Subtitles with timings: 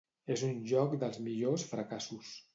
[0.35, 2.35] És un joc dels millors fracassos.